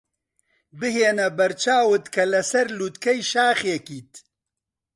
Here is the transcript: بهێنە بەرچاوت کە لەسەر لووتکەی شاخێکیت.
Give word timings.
بهێنە 0.79 1.27
بەرچاوت 1.37 2.05
کە 2.15 2.23
لەسەر 2.33 2.67
لووتکەی 2.77 3.19
شاخێکیت. 3.31 4.13